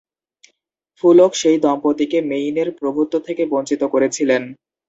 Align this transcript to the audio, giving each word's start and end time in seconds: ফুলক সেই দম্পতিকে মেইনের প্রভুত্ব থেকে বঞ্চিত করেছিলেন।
ফুলক 1.03 1.31
সেই 1.35 1.57
দম্পতিকে 1.63 2.19
মেইনের 2.29 2.69
প্রভুত্ব 2.79 3.13
থেকে 3.27 3.43
বঞ্চিত 3.45 3.81
করেছিলেন। 3.93 4.43